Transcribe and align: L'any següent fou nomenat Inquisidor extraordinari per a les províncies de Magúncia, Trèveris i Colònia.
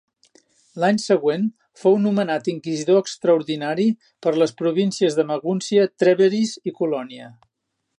L'any 0.83 0.95
següent 1.03 1.43
fou 1.81 1.99
nomenat 2.07 2.49
Inquisidor 2.55 3.03
extraordinari 3.03 3.87
per 4.27 4.35
a 4.35 4.37
les 4.45 4.57
províncies 4.65 5.21
de 5.21 5.29
Magúncia, 5.35 5.89
Trèveris 6.05 6.61
i 6.73 6.79
Colònia. 6.83 7.35